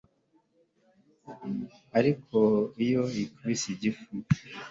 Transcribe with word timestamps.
ariko 1.99 2.39
iyo 2.85 3.03
ikubise 3.23 3.65
igifu 3.75 4.05